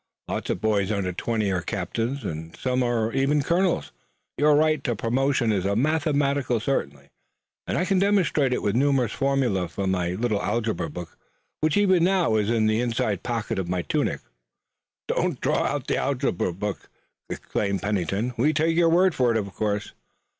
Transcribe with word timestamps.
"Lots 0.27 0.49
of 0.49 0.59
boys 0.59 0.91
under 0.91 1.13
twenty 1.13 1.51
are 1.51 1.61
captains 1.61 2.23
and 2.25 2.55
some 2.57 2.81
are 2.81 3.11
colonels. 3.43 3.91
Your 4.35 4.55
right 4.55 4.83
to 4.83 4.95
promotion 4.95 5.51
is 5.51 5.63
a 5.63 5.75
mathematical 5.75 6.59
certainty, 6.59 7.09
and 7.67 7.77
I 7.77 7.85
can 7.85 7.99
demonstrate 7.99 8.51
it 8.51 8.63
with 8.63 8.75
numerous 8.75 9.11
formulae 9.11 9.67
from 9.67 9.91
the 9.91 10.15
little 10.17 10.41
algebra 10.41 10.89
which 11.59 11.77
even 11.77 12.03
now 12.03 12.35
is 12.35 12.49
in 12.49 12.65
the 12.65 12.81
inside 12.81 13.21
pocket 13.21 13.59
of 13.59 13.69
my 13.69 13.83
tunic." 13.83 14.21
"Don't 15.07 15.39
draw 15.39 15.77
the 15.77 15.97
algebra!" 15.97 16.55
exclaimed 17.29 17.83
Pennington. 17.83 18.33
"We 18.37 18.53
take 18.53 18.75
your 18.75 18.89
word 18.89 19.13
for 19.13 19.29
it, 19.29 19.37
of 19.37 19.53
course." 19.53 19.93